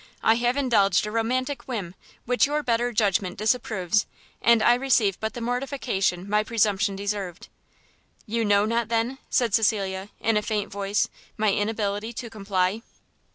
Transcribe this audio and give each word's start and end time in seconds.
I 0.23 0.33
have 0.33 0.57
indulged 0.57 1.05
a 1.05 1.11
romantic 1.11 1.67
whim, 1.67 1.93
which 2.25 2.47
your 2.47 2.63
better 2.63 2.91
judgment 2.91 3.37
disapproves, 3.37 4.07
and 4.41 4.63
I 4.63 4.73
receive 4.73 5.19
but 5.19 5.35
the 5.35 5.41
mortification 5.41 6.27
my 6.27 6.43
presumption 6.43 6.95
deserved." 6.95 7.49
"You 8.25 8.43
know 8.43 8.65
not 8.65 8.87
then," 8.87 9.19
said 9.29 9.53
Cecilia, 9.53 10.09
in 10.19 10.37
a 10.37 10.41
faint 10.41 10.71
voice, 10.71 11.07
"my 11.37 11.53
inability 11.53 12.13
to 12.13 12.31
comply?" 12.31 12.81